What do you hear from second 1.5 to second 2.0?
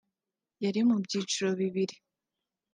bibiri